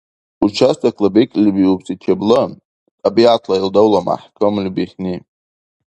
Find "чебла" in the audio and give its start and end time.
2.01-2.41